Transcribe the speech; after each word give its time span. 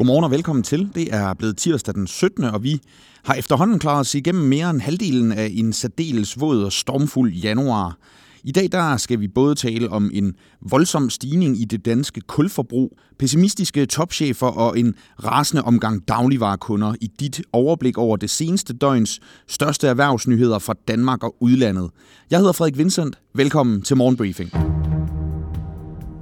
Godmorgen 0.00 0.24
og 0.24 0.30
velkommen 0.30 0.62
til. 0.62 0.90
Det 0.94 1.14
er 1.14 1.34
blevet 1.34 1.56
tirsdag 1.56 1.94
den 1.94 2.06
17. 2.06 2.44
og 2.44 2.62
vi 2.62 2.80
har 3.24 3.34
efterhånden 3.34 3.78
klaret 3.78 4.00
os 4.00 4.14
igennem 4.14 4.44
mere 4.44 4.70
end 4.70 4.80
halvdelen 4.80 5.32
af 5.32 5.50
en 5.54 5.72
særdeles 5.72 6.40
våd 6.40 6.64
og 6.64 6.72
stormfuld 6.72 7.32
januar. 7.32 7.96
I 8.44 8.52
dag 8.52 8.68
der 8.72 8.96
skal 8.96 9.20
vi 9.20 9.28
både 9.28 9.54
tale 9.54 9.88
om 9.88 10.10
en 10.14 10.34
voldsom 10.70 11.10
stigning 11.10 11.60
i 11.60 11.64
det 11.64 11.84
danske 11.84 12.20
kulforbrug, 12.20 12.98
pessimistiske 13.18 13.86
topchefer 13.86 14.46
og 14.46 14.78
en 14.78 14.94
rasende 15.24 15.62
omgang 15.62 16.08
dagligvarekunder 16.08 16.94
i 17.00 17.10
dit 17.20 17.42
overblik 17.52 17.98
over 17.98 18.16
det 18.16 18.30
seneste 18.30 18.72
døgns 18.72 19.20
største 19.48 19.88
erhvervsnyheder 19.88 20.58
fra 20.58 20.74
Danmark 20.88 21.24
og 21.24 21.36
udlandet. 21.40 21.90
Jeg 22.30 22.38
hedder 22.38 22.52
Frederik 22.52 22.78
Vincent. 22.78 23.18
Velkommen 23.34 23.82
til 23.82 23.96
Morgenbriefing. 23.96 24.52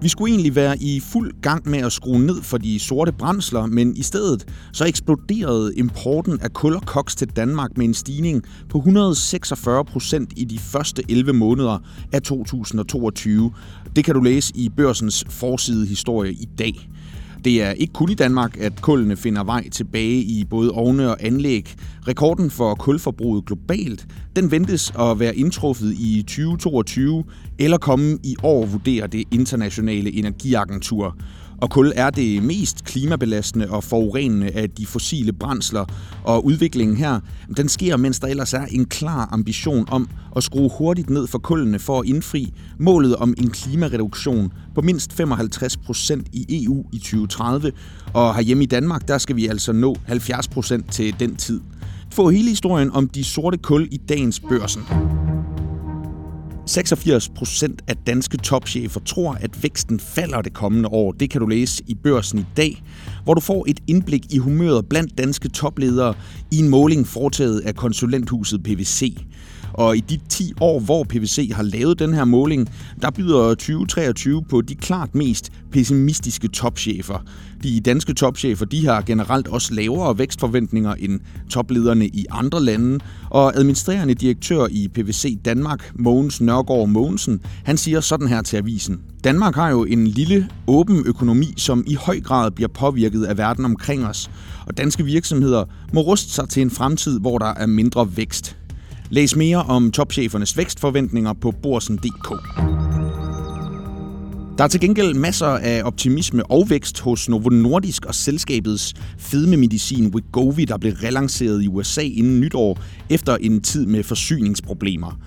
Vi 0.02 0.09
skulle 0.09 0.33
egentlig 0.33 0.55
være 0.55 0.83
i 0.83 1.01
fuld 1.01 1.33
gang 1.43 1.69
med 1.69 1.79
at 1.79 1.93
skrue 1.93 2.19
ned 2.19 2.43
for 2.43 2.59
de 2.59 2.79
sorte 2.79 3.12
brændsler, 3.12 3.66
men 3.66 3.97
i 3.97 4.02
stedet 4.02 4.45
så 4.73 4.84
eksploderede 4.84 5.75
importen 5.77 6.41
af 6.41 6.52
kul 6.52 6.75
og 6.75 6.83
koks 6.83 7.16
til 7.16 7.29
Danmark 7.29 7.77
med 7.77 7.87
en 7.87 7.95
stigning 7.95 8.42
på 8.69 8.79
146 8.79 9.84
procent 9.84 10.33
i 10.37 10.45
de 10.45 10.59
første 10.59 11.03
11 11.09 11.33
måneder 11.33 11.79
af 12.12 12.23
2022. 12.23 13.53
Det 13.97 14.05
kan 14.05 14.15
du 14.15 14.20
læse 14.20 14.53
i 14.56 14.69
børsens 14.69 15.25
forside 15.29 15.87
historie 15.87 16.33
i 16.33 16.48
dag. 16.59 16.89
Det 17.45 17.62
er 17.62 17.70
ikke 17.70 17.92
kun 17.92 18.10
i 18.10 18.15
Danmark, 18.15 18.56
at 18.60 18.83
kullene 18.83 19.16
finder 19.16 19.45
vej 19.45 19.69
tilbage 19.69 20.20
i 20.20 20.45
både 20.51 20.70
ovne 20.70 21.10
og 21.10 21.16
anlæg. 21.20 21.74
Rekorden 22.09 22.51
for 22.51 22.74
kulforbruget 22.74 23.45
globalt, 23.47 24.06
den 24.37 24.51
ventes 24.51 24.92
at 24.98 25.20
være 25.20 25.37
indtruffet 25.37 25.92
i 25.92 26.23
2022 26.23 27.24
eller 27.59 27.78
komme 27.78 28.19
i 28.24 28.37
år, 28.42 28.66
vurderer 28.66 29.06
det 29.06 29.24
internationale 29.30 30.12
energiagentur. 30.12 31.16
Og 31.61 31.70
kul 31.70 31.92
er 31.97 32.11
det 32.11 32.42
mest 32.42 32.84
klimabelastende 32.84 33.70
og 33.70 33.84
forurenende 33.84 34.51
af 34.51 34.70
de 34.70 34.87
fossile 34.87 35.33
brændsler, 35.33 35.84
og 36.25 36.45
udviklingen 36.45 36.97
her, 36.97 37.20
den 37.56 37.69
sker, 37.69 37.97
mens 37.97 38.20
der 38.20 38.27
ellers 38.27 38.55
er 38.55 38.65
en 38.70 38.84
klar 38.84 39.28
ambition 39.33 39.87
om 39.91 40.09
at 40.37 40.42
skrue 40.42 40.70
hurtigt 40.78 41.11
ned 41.11 41.27
for 41.27 41.39
kullene 41.39 41.78
for 41.78 42.00
at 42.00 42.06
indfri 42.06 42.53
målet 42.78 43.17
om 43.17 43.34
en 43.39 43.50
klimareduktion 43.50 44.53
på 44.75 44.81
mindst 44.81 45.12
55 45.12 45.77
procent 45.77 46.27
i 46.33 46.65
EU 46.65 46.84
i 46.92 46.98
2030, 46.98 47.72
og 48.15 48.34
herhjemme 48.34 48.62
i 48.62 48.67
Danmark, 48.67 49.09
der 49.09 49.19
skal 49.19 49.37
vi 49.37 49.47
altså 49.47 49.72
nå 49.72 49.97
70 50.06 50.48
procent 50.48 50.93
til 50.93 51.15
den 51.20 51.37
tid. 51.37 51.61
Få 52.12 52.31
hele 52.31 52.48
historien 52.48 52.91
om 52.91 53.09
de 53.09 53.25
sorte 53.25 53.59
kul 53.59 53.89
i 53.91 53.97
dagens 53.97 54.41
børsen. 54.41 54.83
86 56.69 57.28
procent 57.28 57.83
af 57.88 57.97
danske 57.97 58.36
topchefer 58.36 59.00
tror, 59.00 59.33
at 59.33 59.62
væksten 59.62 60.00
falder 60.00 60.42
det 60.42 60.52
kommende 60.52 60.88
år. 60.88 61.12
Det 61.12 61.30
kan 61.30 61.41
du 61.41 61.47
læse 61.47 61.83
i 61.86 61.94
børsen 61.94 62.38
i 62.38 62.44
dag, 62.56 62.83
hvor 63.25 63.34
du 63.34 63.41
får 63.41 63.64
et 63.69 63.80
indblik 63.86 64.33
i 64.33 64.38
humøret 64.38 64.86
blandt 64.88 65.19
danske 65.19 65.48
topledere 65.48 66.14
i 66.50 66.58
en 66.58 66.69
måling 66.69 67.06
foretaget 67.06 67.60
af 67.60 67.75
konsulenthuset 67.75 68.62
PVC. 68.62 69.16
Og 69.72 69.97
i 69.97 70.00
de 70.00 70.19
10 70.28 70.52
år, 70.61 70.80
hvor 70.80 71.05
PVC 71.05 71.50
har 71.55 71.62
lavet 71.62 71.98
den 71.98 72.14
her 72.14 72.24
måling, 72.24 72.69
der 73.02 73.11
byder 73.11 73.48
2023 73.48 74.44
på 74.50 74.60
de 74.60 74.75
klart 74.75 75.14
mest 75.14 75.52
pessimistiske 75.72 76.48
topchefer. 76.48 77.25
De 77.62 77.80
danske 77.80 78.14
topchefer 78.14 78.66
de 78.66 78.86
har 78.86 79.02
generelt 79.02 79.48
også 79.48 79.75
lavere 79.75 80.19
vækstforventninger 80.19 80.94
end 80.94 81.20
toplederne 81.50 82.06
i 82.06 82.27
andre 82.30 82.62
lande, 82.62 82.98
og 83.30 83.56
administrerende 83.56 84.14
direktør 84.14 84.66
i 84.70 84.88
PVC 84.88 85.38
Danmark, 85.44 85.92
Mogens 85.94 86.41
Nørgaard 86.41 86.88
Mogensen, 86.88 87.41
han 87.64 87.77
siger 87.77 88.00
sådan 88.00 88.28
her 88.28 88.42
til 88.42 88.56
avisen. 88.56 89.00
Danmark 89.25 89.55
har 89.55 89.70
jo 89.70 89.84
en 89.84 90.06
lille, 90.06 90.48
åben 90.66 91.03
økonomi, 91.06 91.55
som 91.56 91.84
i 91.86 91.94
høj 91.94 92.20
grad 92.20 92.50
bliver 92.50 92.69
påvirket 92.69 93.25
af 93.25 93.38
verden 93.38 93.64
omkring 93.64 94.06
os, 94.06 94.30
og 94.66 94.77
danske 94.77 95.04
virksomheder 95.04 95.64
må 95.93 96.00
ruste 96.00 96.31
sig 96.31 96.48
til 96.48 96.62
en 96.62 96.70
fremtid, 96.70 97.20
hvor 97.20 97.38
der 97.38 97.54
er 97.54 97.66
mindre 97.66 98.16
vækst. 98.16 98.57
Læs 99.10 99.36
mere 99.36 99.62
om 99.62 99.91
topchefernes 99.91 100.56
vækstforventninger 100.56 101.32
på 101.32 101.50
borsen.dk. 101.62 102.28
Der 104.58 104.64
er 104.64 104.69
til 104.69 104.80
gengæld 104.80 105.14
masser 105.14 105.46
af 105.46 105.82
optimisme 105.84 106.46
og 106.46 106.70
vækst 106.70 107.00
hos 107.00 107.28
Novo 107.28 107.48
Nordisk 107.48 108.04
og 108.04 108.14
selskabets 108.14 108.94
fedmemedicin 109.19 110.14
Wegovy, 110.14 110.62
der 110.62 110.78
blev 110.78 110.92
relanceret 110.92 111.62
i 111.62 111.69
USA 111.69 112.00
inden 112.00 112.41
nytår 112.41 112.78
efter 113.10 113.36
en 113.36 113.60
tid 113.60 113.86
med 113.86 114.02
forsyningsproblemer. 114.02 115.20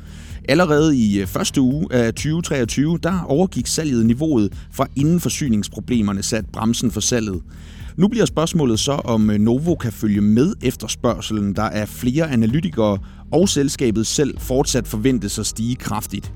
Allerede 0.50 0.98
i 0.98 1.20
øh, 1.20 1.28
første 1.28 1.62
uge 1.62 1.88
af 1.92 2.14
2023, 2.14 3.00
der 3.04 3.26
overgik 3.28 3.68
salget 3.68 4.06
niveauet 4.06 4.54
fra 4.72 4.88
inden 4.96 5.20
forsyningsproblemerne 5.20 6.24
sat 6.24 6.46
bremsen 6.54 6.92
for 6.92 7.02
salget. 7.02 7.42
Nu 7.98 8.08
bliver 8.08 8.26
spørgsmålet 8.26 8.80
så, 8.80 8.92
om 8.92 9.30
øh, 9.30 9.40
Novo 9.40 9.76
kan 9.76 9.92
følge 9.92 10.22
med 10.22 10.54
efterspørgselen, 10.64 11.56
der 11.56 11.64
er 11.64 11.86
flere 11.86 12.30
analytikere 12.32 12.98
og 13.32 13.50
selskabet 13.50 14.08
selv 14.08 14.40
fortsat 14.40 14.88
forventes 14.88 15.40
at 15.40 15.46
stige 15.46 15.76
kraftigt. 15.76 16.34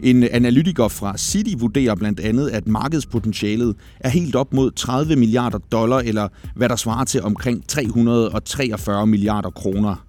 En 0.00 0.22
analytiker 0.22 0.88
fra 0.88 1.16
Citi 1.16 1.54
vurderer 1.58 1.94
blandt 1.94 2.20
andet, 2.20 2.48
at 2.48 2.68
markedspotentialet 2.68 3.76
er 4.00 4.08
helt 4.08 4.36
op 4.36 4.52
mod 4.52 4.70
30 4.70 5.16
milliarder 5.16 5.58
dollar, 5.58 5.98
eller 5.98 6.28
hvad 6.56 6.68
der 6.68 6.76
svarer 6.76 7.04
til 7.04 7.22
omkring 7.22 7.68
343 7.68 9.06
milliarder 9.06 9.50
kroner. 9.50 10.04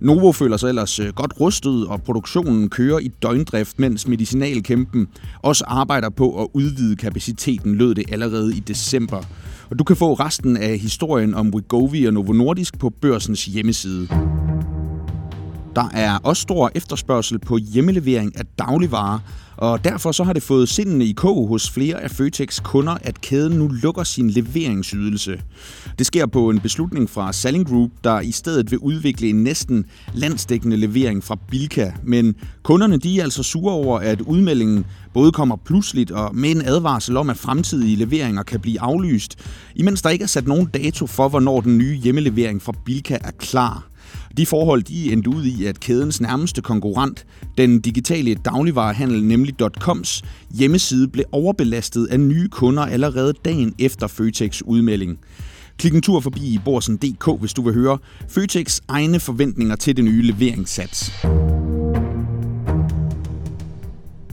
Novo 0.00 0.32
føler 0.32 0.56
sig 0.56 0.68
ellers 0.68 1.00
øh, 1.00 1.08
godt 1.08 1.40
rustet, 1.40 1.86
og 1.86 2.02
produktionen 2.02 2.68
kører 2.68 2.98
i 2.98 3.08
døgndrift, 3.22 3.78
mens 3.78 4.08
medicinalkæmpen 4.08 5.08
også 5.42 5.64
arbejder 5.66 6.10
på 6.10 6.42
at 6.42 6.48
udvide 6.52 6.96
kapaciteten, 6.96 7.74
lød 7.74 7.94
det 7.94 8.04
allerede 8.12 8.56
i 8.56 8.60
december. 8.60 9.22
Og 9.70 9.78
du 9.78 9.84
kan 9.84 9.96
få 9.96 10.14
resten 10.14 10.56
af 10.56 10.78
historien 10.78 11.34
om 11.34 11.54
Wegovy 11.54 12.06
og 12.06 12.12
Novo 12.12 12.32
Nordisk 12.32 12.78
på 12.78 12.90
børsens 12.90 13.44
hjemmeside. 13.44 14.08
Der 15.76 15.88
er 15.92 16.18
også 16.22 16.42
stor 16.42 16.70
efterspørgsel 16.74 17.38
på 17.38 17.56
hjemmelevering 17.56 18.38
af 18.38 18.44
dagligvarer, 18.58 19.18
og 19.56 19.84
derfor 19.84 20.12
så 20.12 20.24
har 20.24 20.32
det 20.32 20.42
fået 20.42 20.68
sindene 20.68 21.04
i 21.04 21.12
kog 21.12 21.48
hos 21.48 21.70
flere 21.70 22.02
af 22.02 22.10
Føtex 22.10 22.62
kunder, 22.62 22.96
at 23.02 23.20
kæden 23.20 23.58
nu 23.58 23.68
lukker 23.68 24.04
sin 24.04 24.30
leveringsydelse. 24.30 25.40
Det 25.98 26.06
sker 26.06 26.26
på 26.26 26.50
en 26.50 26.60
beslutning 26.60 27.10
fra 27.10 27.32
Salling 27.32 27.68
Group, 27.68 27.90
der 28.04 28.20
i 28.20 28.32
stedet 28.32 28.70
vil 28.70 28.78
udvikle 28.78 29.28
en 29.28 29.42
næsten 29.42 29.84
landsdækkende 30.14 30.76
levering 30.76 31.24
fra 31.24 31.36
Bilka. 31.50 31.92
Men 32.04 32.34
kunderne 32.62 32.96
de 32.96 33.18
er 33.18 33.22
altså 33.22 33.42
sure 33.42 33.74
over, 33.74 33.98
at 33.98 34.20
udmeldingen 34.20 34.86
både 35.14 35.32
kommer 35.32 35.56
pludseligt 35.56 36.10
og 36.10 36.36
med 36.36 36.50
en 36.50 36.62
advarsel 36.62 37.16
om, 37.16 37.30
at 37.30 37.36
fremtidige 37.36 37.96
leveringer 37.96 38.42
kan 38.42 38.60
blive 38.60 38.80
aflyst, 38.80 39.38
imens 39.74 40.02
der 40.02 40.10
ikke 40.10 40.22
er 40.22 40.26
sat 40.26 40.46
nogen 40.46 40.66
dato 40.66 41.06
for, 41.06 41.28
hvornår 41.28 41.60
den 41.60 41.78
nye 41.78 41.96
hjemmelevering 41.96 42.62
fra 42.62 42.72
Bilka 42.84 43.18
er 43.20 43.30
klar. 43.30 43.89
De 44.36 44.46
forhold 44.46 44.82
de 44.82 45.12
endte 45.12 45.30
ud 45.30 45.44
i, 45.44 45.64
at 45.64 45.80
kædens 45.80 46.20
nærmeste 46.20 46.62
konkurrent, 46.62 47.26
den 47.58 47.80
digitale 47.80 48.34
dagligvarehandel, 48.34 49.24
nemlig 49.24 49.54
.coms 49.78 50.22
hjemmeside, 50.50 51.08
blev 51.08 51.24
overbelastet 51.32 52.06
af 52.06 52.20
nye 52.20 52.48
kunder 52.48 52.82
allerede 52.82 53.32
dagen 53.44 53.74
efter 53.78 54.06
Føtex 54.06 54.62
udmelding. 54.62 55.18
Klik 55.78 55.94
en 55.94 56.02
tur 56.02 56.20
forbi 56.20 56.40
i 56.40 56.58
borsen.dk, 56.64 57.40
hvis 57.40 57.52
du 57.52 57.62
vil 57.62 57.74
høre 57.74 57.98
Føtex 58.28 58.80
egne 58.88 59.20
forventninger 59.20 59.76
til 59.76 59.96
det 59.96 60.04
nye 60.04 60.22
leveringssats. 60.22 61.12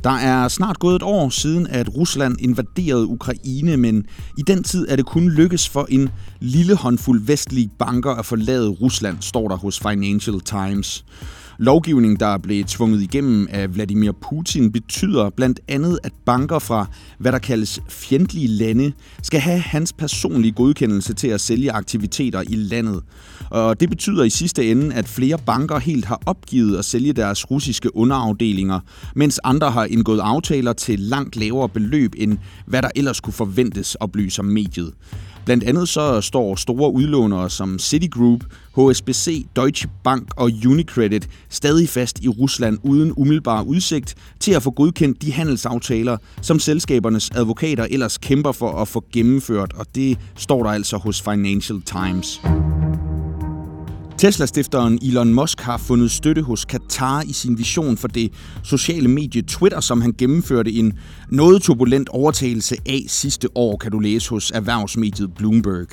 Der 0.07 0.13
er 0.13 0.47
snart 0.47 0.79
gået 0.79 0.95
et 0.95 1.03
år 1.03 1.29
siden, 1.29 1.68
at 1.68 1.95
Rusland 1.95 2.35
invaderede 2.40 3.07
Ukraine, 3.07 3.78
men 3.78 4.06
i 4.38 4.41
den 4.41 4.63
tid 4.63 4.85
er 4.90 4.95
det 4.95 5.06
kun 5.06 5.29
lykkes 5.29 5.69
for 5.69 5.88
en 5.90 6.09
lille 6.40 6.75
håndfuld 6.75 7.22
vestlige 7.25 7.69
banker 7.79 8.12
at 8.12 8.25
forlade 8.25 8.69
Rusland, 8.69 9.18
står 9.22 9.47
der 9.47 9.56
hos 9.56 9.79
Financial 9.79 10.40
Times. 10.40 11.06
Lovgivning, 11.59 12.19
der 12.19 12.38
blev 12.38 12.66
tvunget 12.66 13.01
igennem 13.01 13.47
af 13.50 13.75
Vladimir 13.75 14.12
Putin, 14.12 14.72
betyder 14.72 15.29
blandt 15.29 15.59
andet, 15.68 16.00
at 16.04 16.12
banker 16.25 16.59
fra, 16.59 16.88
hvad 17.18 17.31
der 17.31 17.39
kaldes 17.39 17.80
fjendtlige 17.89 18.48
lande, 18.48 18.92
skal 19.24 19.39
have 19.39 19.59
hans 19.59 19.94
personlige 19.94 20.51
godkendelse 20.51 21.13
til 21.13 21.27
at 21.27 21.42
sælge 21.42 21.71
aktiviteter 21.71 22.42
i 22.42 22.56
landet. 22.56 23.01
Og 23.50 23.80
det 23.80 23.89
betyder 23.89 24.24
i 24.24 24.30
sidste 24.30 24.71
ende, 24.71 24.95
at 24.95 25.07
flere 25.07 25.38
banker 25.45 25.80
helt 25.80 26.06
har 26.06 26.21
opgivet 26.25 26.77
at 26.77 26.86
sælge 26.86 27.13
deres 27.13 27.51
russiske 27.51 27.95
underafdelinger, 27.95 28.80
mens 29.15 29.39
andre 29.44 29.71
har 29.71 29.86
indgået 29.86 30.19
aftaler 30.19 30.74
til 30.74 31.00
langt 31.00 31.36
lavere 31.36 31.69
beløb, 31.69 32.13
end 32.18 32.38
hvad 32.65 32.81
der 32.81 32.89
ellers 32.95 33.19
kunne 33.19 33.33
forventes, 33.33 33.95
oplyser 33.95 34.44
mediet. 34.44 34.94
Blandt 35.48 35.64
andet 35.64 35.90
så 35.90 36.22
står 36.22 36.56
store 36.56 36.94
udlånere 36.94 37.50
som 37.50 37.80
Citigroup, 37.80 38.44
HSBC, 38.78 39.46
Deutsche 39.56 39.90
Bank 40.04 40.28
og 40.36 40.52
Unicredit 40.68 41.30
stadig 41.50 41.90
fast 41.90 42.20
i 42.24 42.28
Rusland 42.28 42.78
uden 42.84 43.14
umiddelbar 43.18 43.62
udsigt 43.64 44.16
til 44.40 44.52
at 44.52 44.64
få 44.64 44.72
godkendt 44.72 45.22
de 45.22 45.34
handelsaftaler, 45.34 46.18
som 46.42 46.60
selskabernes 46.60 47.30
advokater 47.36 47.88
ellers 47.92 48.18
kæmper 48.18 48.52
for 48.52 48.82
at 48.82 48.88
få 48.88 49.04
gennemført, 49.14 49.74
og 49.74 49.86
det 49.96 50.18
står 50.36 50.64
der 50.64 50.70
altså 50.70 50.98
hos 50.98 51.22
Financial 51.22 51.82
Times. 51.82 52.42
Tesla-stifteren 54.18 55.00
Elon 55.02 55.34
Musk 55.34 55.62
har 55.62 55.78
fundet 55.78 56.12
støtte 56.12 56.42
hos 56.42 56.66
Qatar 56.69 57.22
i 57.22 57.34
sin 57.34 57.58
vision 57.58 57.98
for 57.98 58.08
det 58.08 58.31
sociale 58.64 59.08
medie 59.08 59.42
Twitter, 59.42 59.80
som 59.80 60.02
han 60.02 60.14
gennemførte 60.18 60.72
en 60.72 60.94
noget 61.30 61.62
turbulent 61.62 62.10
overtagelse 62.10 62.75
af 62.86 63.04
sidste 63.08 63.48
år, 63.56 63.78
kan 63.78 63.92
du 63.92 64.00
læse 64.00 64.30
hos 64.30 64.52
erhvervsmediet 64.52 65.34
Bloomberg. 65.34 65.88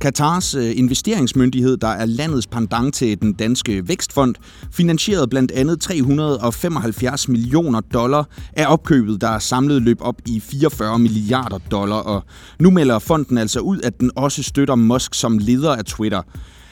Katars 0.00 0.54
øh, 0.54 0.78
investeringsmyndighed, 0.78 1.76
der 1.76 1.88
er 1.88 2.04
landets 2.04 2.46
pendant 2.46 2.94
til 2.94 3.20
den 3.20 3.32
danske 3.32 3.88
vækstfond, 3.88 4.34
finansierede 4.72 5.28
blandt 5.28 5.52
andet 5.52 5.80
375 5.80 7.28
millioner 7.28 7.80
dollar 7.80 8.28
af 8.52 8.72
opkøbet, 8.72 9.20
der 9.20 9.28
er 9.28 9.38
samlet 9.38 9.82
løb 9.82 9.98
op 10.00 10.16
i 10.26 10.40
44 10.40 10.98
milliarder 10.98 11.58
dollar. 11.70 11.96
Og 11.96 12.24
nu 12.58 12.70
melder 12.70 12.98
fonden 12.98 13.38
altså 13.38 13.60
ud, 13.60 13.80
at 13.84 14.00
den 14.00 14.10
også 14.16 14.42
støtter 14.42 14.74
Musk 14.74 15.14
som 15.14 15.38
leder 15.38 15.76
af 15.76 15.84
Twitter. 15.84 16.22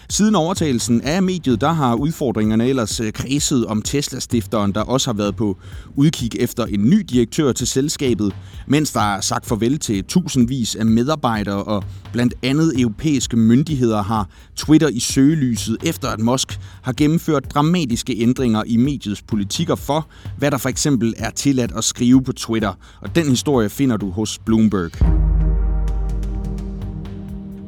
Siden 0.08 0.34
overtagelsen 0.34 1.00
af 1.00 1.22
mediet, 1.22 1.60
der 1.60 1.72
har 1.72 1.94
udfordringerne 1.94 2.68
ellers 2.68 3.00
øh, 3.00 3.12
kredset 3.12 3.66
om 3.66 3.82
Tesla-stifteren, 3.82 4.72
der 4.72 4.80
også 4.80 5.08
har 5.10 5.16
været 5.16 5.36
på 5.36 5.56
udkig 5.94 6.30
efter 6.40 6.64
en 6.64 6.90
ny 6.90 7.00
direktør 7.10 7.52
til 7.52 7.66
selskabet, 7.66 8.36
mens 8.66 8.92
der 8.92 9.00
er 9.00 9.20
sagt 9.20 9.46
farvel 9.46 9.78
til 9.78 10.04
tusindvis 10.04 10.74
af 10.74 10.86
medarbejdere 10.86 11.64
og 11.64 11.84
blandt 12.12 12.34
andet 12.42 12.80
europæiske 12.80 13.36
myndigheder 13.36 14.02
har 14.02 14.28
Twitter 14.56 14.88
i 14.88 15.00
søgelyset 15.00 15.76
efter 15.82 16.08
at 16.08 16.20
Musk 16.20 16.58
har 16.82 16.92
gennemført 16.92 17.54
dramatiske 17.54 18.16
ændringer 18.18 18.62
i 18.66 18.76
mediets 18.76 19.22
politikker 19.22 19.74
for, 19.74 20.08
hvad 20.38 20.50
der 20.50 20.58
for 20.58 20.68
eksempel 20.68 21.14
er 21.16 21.30
tilladt 21.30 21.72
at 21.76 21.84
skrive 21.84 22.22
på 22.22 22.32
Twitter. 22.32 22.72
Og 23.00 23.16
den 23.16 23.28
historie 23.28 23.68
finder 23.68 23.96
du 23.96 24.10
hos 24.10 24.38
Bloomberg. 24.38 25.35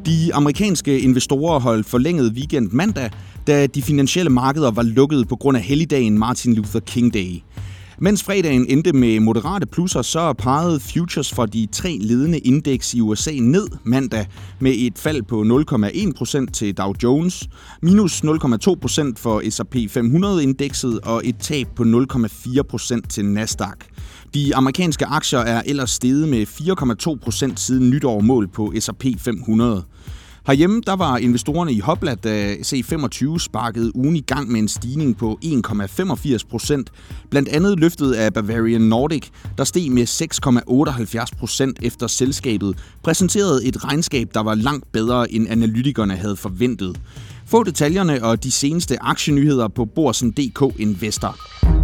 De 0.08 0.34
amerikanske 0.34 1.00
investorer 1.00 1.60
holdt 1.60 1.86
forlænget 1.86 2.32
weekend 2.32 2.68
mandag, 2.72 3.10
da 3.46 3.66
de 3.66 3.82
finansielle 3.82 4.30
markeder 4.30 4.70
var 4.70 4.82
lukket 4.82 5.28
på 5.28 5.36
grund 5.36 5.56
af 5.56 5.62
helligdagen 5.62 6.18
Martin 6.18 6.54
Luther 6.54 6.80
King 6.80 7.14
Day. 7.14 7.42
Mens 8.00 8.24
fredagen 8.24 8.66
endte 8.68 8.92
med 8.92 9.20
moderate 9.20 9.66
plusser, 9.66 10.02
så 10.02 10.32
pegede 10.32 10.80
futures 10.80 11.34
for 11.34 11.46
de 11.46 11.68
tre 11.72 11.98
ledende 12.00 12.38
indeks 12.38 12.94
i 12.94 13.00
USA 13.00 13.32
ned 13.40 13.68
mandag 13.84 14.26
med 14.60 14.72
et 14.76 14.98
fald 14.98 15.22
på 15.22 15.42
0,1% 16.46 16.52
til 16.52 16.74
Dow 16.74 16.92
Jones, 17.02 17.48
minus 17.82 18.24
0,2% 18.24 19.12
for 19.16 19.50
S&P 19.50 19.76
500-indekset 19.76 21.00
og 21.02 21.22
et 21.24 21.36
tab 21.40 21.66
på 21.76 21.82
0,4% 21.82 23.00
til 23.08 23.24
Nasdaq. 23.24 23.76
De 24.34 24.56
amerikanske 24.56 25.06
aktier 25.06 25.38
er 25.38 25.62
ellers 25.66 25.90
steget 25.90 26.28
med 26.28 26.46
4,2% 27.50 27.52
siden 27.56 27.90
nytår 27.90 28.20
mål 28.20 28.48
på 28.48 28.72
S&P 28.80 29.04
500. 29.18 29.82
Herhjemme 30.46 30.82
der 30.86 30.96
var 30.96 31.16
investorerne 31.16 31.72
i 31.72 31.80
Hopla, 31.80 32.14
da 32.14 32.54
C25 32.54 33.38
sparkede 33.38 33.96
ugen 33.96 34.16
i 34.16 34.20
gang 34.20 34.52
med 34.52 34.60
en 34.60 34.68
stigning 34.68 35.16
på 35.16 35.38
1,85 35.44 36.38
procent. 36.50 36.90
Blandt 37.30 37.48
andet 37.48 37.80
løftet 37.80 38.12
af 38.12 38.32
Bavarian 38.32 38.80
Nordic, 38.80 39.28
der 39.58 39.64
steg 39.64 39.90
med 39.90 40.02
6,78 41.32 41.38
procent 41.38 41.78
efter 41.82 42.06
selskabet 42.06 42.78
præsenterede 43.02 43.64
et 43.64 43.84
regnskab, 43.84 44.28
der 44.34 44.40
var 44.40 44.54
langt 44.54 44.92
bedre 44.92 45.32
end 45.32 45.48
analytikerne 45.50 46.16
havde 46.16 46.36
forventet. 46.36 47.00
Få 47.46 47.62
detaljerne 47.62 48.24
og 48.24 48.44
de 48.44 48.50
seneste 48.50 49.02
aktienyheder 49.02 49.68
på 49.68 49.84
Borsen.dk 49.84 50.80
Investor. 50.80 51.77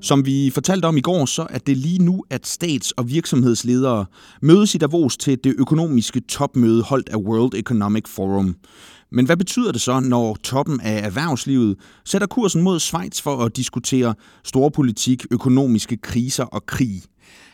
Som 0.00 0.26
vi 0.26 0.50
fortalte 0.54 0.86
om 0.86 0.96
i 0.96 1.00
går, 1.00 1.24
så 1.26 1.46
er 1.50 1.58
det 1.58 1.76
lige 1.76 2.04
nu, 2.04 2.24
at 2.30 2.46
stats- 2.46 2.92
og 2.92 3.10
virksomhedsledere 3.10 4.06
mødes 4.42 4.74
i 4.74 4.78
Davos 4.78 5.16
til 5.16 5.44
det 5.44 5.54
økonomiske 5.58 6.20
topmøde 6.20 6.82
holdt 6.82 7.08
af 7.08 7.16
World 7.16 7.54
Economic 7.54 8.04
Forum. 8.08 8.56
Men 9.10 9.26
hvad 9.26 9.36
betyder 9.36 9.72
det 9.72 9.80
så, 9.80 10.00
når 10.00 10.36
toppen 10.44 10.80
af 10.80 11.06
erhvervslivet 11.06 11.76
sætter 12.04 12.26
kursen 12.26 12.62
mod 12.62 12.78
Schweiz 12.78 13.22
for 13.22 13.36
at 13.44 13.56
diskutere 13.56 14.14
storpolitik, 14.44 15.26
økonomiske 15.30 15.96
kriser 15.96 16.44
og 16.44 16.66
krig? 16.66 17.02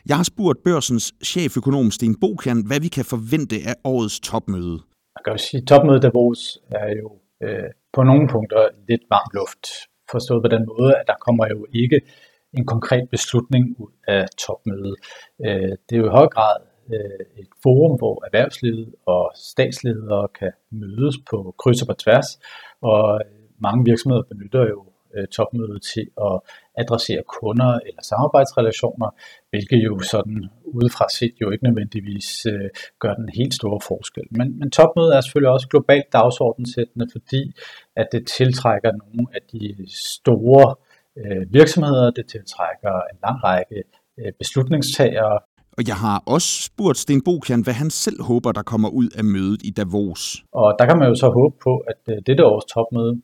Jeg 0.08 0.16
har 0.16 0.24
spurgt 0.24 0.58
børsens 0.64 1.12
cheføkonom 1.24 1.90
Sten 1.90 2.16
Bokan, 2.20 2.66
hvad 2.66 2.80
vi 2.80 2.88
kan 2.88 3.04
forvente 3.04 3.56
af 3.66 3.74
årets 3.84 4.20
topmøde. 4.20 4.78
Man 5.16 5.22
kan 5.24 5.32
jo 5.32 5.38
sige, 5.38 5.60
at 5.60 5.66
topmødet 5.66 6.02
Davos 6.02 6.58
er 6.70 6.88
jo 7.02 7.08
øh, 7.42 7.70
på 7.92 8.02
nogle 8.02 8.28
punkter 8.28 8.68
lidt 8.88 9.02
varm 9.10 9.30
luft. 9.34 9.64
Forstået 10.10 10.42
på 10.42 10.48
den 10.48 10.64
måde, 10.72 10.92
at 11.00 11.04
der 11.06 11.14
kommer 11.26 11.46
jo 11.54 11.66
ikke 11.82 12.00
en 12.58 12.66
konkret 12.66 13.08
beslutning 13.10 13.76
ud 13.78 13.92
af 14.08 14.26
topmødet. 14.38 14.96
Øh, 15.46 15.72
det 15.86 15.92
er 15.96 16.00
jo 16.00 16.06
i 16.06 16.16
høj 16.20 16.26
grad 16.26 16.56
øh, 16.92 17.26
et 17.42 17.48
forum, 17.62 17.98
hvor 17.98 18.24
erhvervslivet 18.26 18.94
og 19.06 19.32
statsledere 19.34 20.28
kan 20.38 20.52
mødes 20.70 21.16
på 21.30 21.54
kryds 21.58 21.82
og 21.82 21.88
på 21.88 21.94
tværs, 21.94 22.28
og 22.82 23.20
mange 23.58 23.84
virksomheder 23.84 24.22
benytter 24.22 24.64
jo 24.74 24.84
øh, 25.14 25.26
topmødet 25.26 25.82
til 25.82 26.06
at 26.28 26.40
adressere 26.82 27.22
kunder 27.36 27.72
eller 27.88 28.02
samarbejdsrelationer, 28.02 29.08
hvilket 29.50 29.80
jo 29.88 29.98
sådan 29.98 30.38
udefra 30.64 31.06
set 31.18 31.34
jo 31.40 31.50
ikke 31.50 31.64
nødvendigvis 31.64 32.46
øh, 32.46 32.68
gør 32.98 33.14
den 33.14 33.28
helt 33.38 33.54
store 33.54 33.80
forskel. 33.88 34.26
Men, 34.30 34.58
men 34.58 34.70
topmødet 34.70 35.16
er 35.16 35.20
selvfølgelig 35.20 35.52
også 35.56 35.68
globalt 35.68 36.12
dagsordensættende, 36.12 37.06
fordi 37.12 37.42
at 37.96 38.06
det 38.12 38.26
tiltrækker 38.26 38.90
nogle 38.92 39.26
af 39.34 39.42
de 39.52 39.86
store 40.16 40.74
øh, 41.18 41.42
virksomheder, 41.58 42.10
det 42.10 42.26
tiltrækker 42.34 42.94
en 43.10 43.18
lang 43.24 43.44
række 43.44 43.78
øh, 44.18 44.32
beslutningstagere. 44.38 45.38
Og 45.78 45.82
jeg 45.88 45.96
har 45.96 46.22
også 46.26 46.62
spurgt 46.62 46.98
Sten 46.98 47.22
Bokian, 47.24 47.60
hvad 47.60 47.74
han 47.82 47.90
selv 47.90 48.22
håber, 48.22 48.52
der 48.52 48.62
kommer 48.62 48.88
ud 48.88 49.08
af 49.18 49.24
mødet 49.24 49.60
i 49.64 49.70
Davos. 49.70 50.44
Og 50.52 50.68
der 50.78 50.86
kan 50.86 50.98
man 50.98 51.08
jo 51.08 51.14
så 51.14 51.28
håbe 51.38 51.56
på, 51.66 51.72
at 51.92 52.00
øh, 52.12 52.16
dette 52.26 52.46
års 52.46 52.64
topmøde 52.74 53.14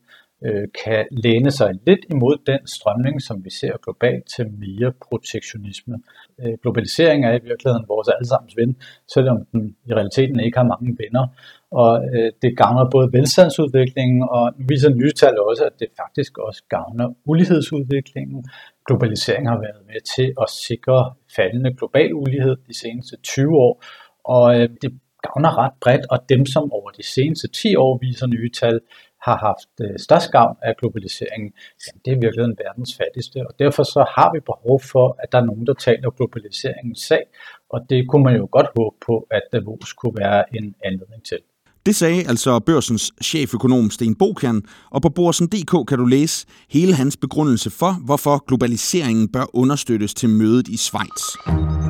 øh, 0.45 0.69
kan 0.85 1.07
læne 1.11 1.51
sig 1.51 1.71
lidt 1.87 2.01
imod 2.11 2.37
den 2.47 2.67
strømning, 2.67 3.23
som 3.23 3.45
vi 3.45 3.51
ser 3.51 3.73
globalt 3.85 4.25
til 4.37 4.47
mere 4.65 4.93
protektionisme. 5.07 5.97
Øh, 6.41 6.53
globalisering 6.63 7.25
er 7.25 7.33
i 7.33 7.43
virkeligheden 7.51 7.85
vores 7.89 8.09
allesammens 8.09 8.57
ven, 8.57 8.77
selvom 9.15 9.47
den 9.53 9.77
i 9.87 9.95
realiteten 9.95 10.41
ikke 10.41 10.59
har 10.59 10.65
mange 10.75 10.97
venner. 11.03 11.27
Og 11.71 12.05
øh, 12.15 12.33
det 12.43 12.57
gavner 12.57 12.91
både 12.91 13.13
velstandsudviklingen, 13.13 14.23
og 14.31 14.53
nu 14.59 14.65
viser 14.69 14.91
nye 14.91 15.13
tal 15.13 15.41
også, 15.41 15.65
at 15.65 15.73
det 15.81 15.89
faktisk 16.03 16.39
også 16.39 16.63
gavner 16.69 17.15
ulighedsudviklingen. 17.25 18.45
Globalisering 18.87 19.49
har 19.49 19.59
været 19.59 19.83
med 19.87 20.01
til 20.17 20.33
at 20.43 20.49
sikre 20.51 21.13
faldende 21.37 21.75
global 21.75 22.15
ulighed 22.15 22.57
de 22.69 22.79
seneste 22.79 23.17
20 23.17 23.57
år, 23.57 23.85
og 24.25 24.61
øh, 24.61 24.69
det 24.83 24.91
gavner 25.23 25.59
ret 25.59 25.73
bredt, 25.81 26.07
og 26.11 26.19
dem, 26.29 26.47
som 26.47 26.73
over 26.73 26.91
de 26.91 27.07
seneste 27.07 27.49
10 27.49 27.77
år 27.77 27.99
viser 28.03 28.27
nye 28.27 28.51
tal, 28.51 28.81
har 29.27 29.37
haft 29.49 29.73
øh, 29.85 29.99
størst 30.07 30.31
gavn 30.31 30.57
af 30.63 30.73
globaliseringen, 30.81 31.51
jamen 31.83 32.01
det 32.05 32.11
er 32.13 32.19
virkelig 32.25 32.45
den 32.51 32.57
verdens 32.65 32.93
fattigste. 33.01 33.39
Og 33.49 33.53
derfor 33.59 33.83
så 33.83 34.01
har 34.17 34.29
vi 34.35 34.41
behov 34.51 34.81
for, 34.93 35.07
at 35.23 35.29
der 35.33 35.39
er 35.39 35.47
nogen, 35.51 35.67
der 35.67 35.75
taler 35.75 36.11
globaliseringens 36.11 37.01
sag, 37.09 37.25
og 37.71 37.79
det 37.91 38.09
kunne 38.09 38.25
man 38.25 38.37
jo 38.37 38.49
godt 38.57 38.69
håbe 38.77 38.97
på, 39.07 39.27
at 39.31 39.43
Davos 39.53 39.93
kunne 39.93 40.17
være 40.25 40.57
en 40.57 40.75
anledning 40.85 41.25
til. 41.25 41.41
Det 41.87 41.97
sagde 41.97 42.29
altså 42.29 42.59
børsens 42.59 43.13
cheføkonom 43.23 43.91
Sten 43.91 44.15
Bokan, 44.15 44.63
og 44.91 45.03
på 45.03 45.09
Borsen.dk 45.09 45.89
kan 45.89 45.99
du 45.99 46.05
læse 46.05 46.47
hele 46.71 46.95
hans 46.95 47.17
begrundelse 47.17 47.71
for, 47.71 47.93
hvorfor 48.05 48.45
globaliseringen 48.47 49.29
bør 49.29 49.45
understøttes 49.53 50.15
til 50.15 50.29
mødet 50.29 50.69
i 50.69 50.77
Schweiz. 50.77 51.90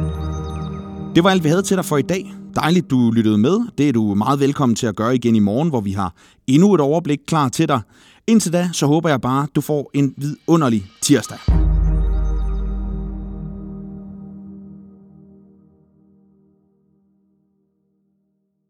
Det 1.15 1.25
var 1.25 1.31
alt, 1.31 1.45
vi 1.45 1.49
havde 1.49 1.63
til 1.63 1.77
dig 1.77 1.85
for 1.85 1.97
i 1.97 2.03
dag. 2.03 2.35
Dejligt, 2.55 2.91
du 2.91 3.11
lyttede 3.11 3.39
med. 3.39 3.61
Det 3.79 3.89
er 3.89 3.93
du 3.93 4.15
meget 4.15 4.41
velkommen 4.41 4.77
til 4.77 4.87
at 4.87 4.97
gøre 4.97 5.15
igen 5.15 5.37
i 5.37 5.39
morgen, 5.39 5.69
hvor 5.69 5.81
vi 5.81 5.93
har 5.93 6.15
endnu 6.47 6.75
et 6.75 6.81
overblik 6.81 7.19
klar 7.27 7.49
til 7.49 7.69
dig. 7.69 7.81
Indtil 8.27 8.53
da, 8.53 8.71
så 8.73 8.87
håber 8.87 9.09
jeg 9.09 9.21
bare, 9.21 9.47
du 9.55 9.61
får 9.61 9.91
en 9.95 10.15
vidunderlig 10.17 10.87
tirsdag. 11.01 11.70